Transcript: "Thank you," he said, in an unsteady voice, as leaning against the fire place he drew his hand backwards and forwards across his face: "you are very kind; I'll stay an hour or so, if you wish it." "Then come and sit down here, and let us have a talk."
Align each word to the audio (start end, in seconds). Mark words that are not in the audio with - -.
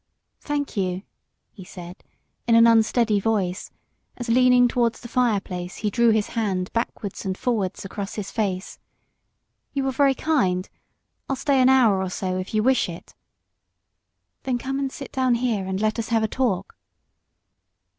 "Thank 0.39 0.75
you," 0.75 1.03
he 1.51 1.63
said, 1.63 2.03
in 2.47 2.55
an 2.55 2.65
unsteady 2.65 3.19
voice, 3.19 3.69
as 4.17 4.29
leaning 4.29 4.63
against 4.65 5.03
the 5.03 5.07
fire 5.07 5.39
place 5.39 5.75
he 5.75 5.91
drew 5.91 6.09
his 6.09 6.29
hand 6.29 6.73
backwards 6.73 7.23
and 7.23 7.37
forwards 7.37 7.85
across 7.85 8.15
his 8.15 8.31
face: 8.31 8.79
"you 9.73 9.87
are 9.87 9.91
very 9.91 10.15
kind; 10.15 10.67
I'll 11.29 11.35
stay 11.35 11.61
an 11.61 11.69
hour 11.69 12.01
or 12.01 12.09
so, 12.09 12.39
if 12.39 12.51
you 12.51 12.63
wish 12.63 12.89
it." 12.89 13.13
"Then 14.41 14.57
come 14.57 14.79
and 14.79 14.91
sit 14.91 15.11
down 15.11 15.35
here, 15.35 15.67
and 15.67 15.79
let 15.79 15.99
us 15.99 16.07
have 16.09 16.23
a 16.23 16.27
talk." 16.27 16.75